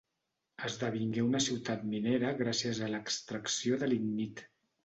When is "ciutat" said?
1.49-1.85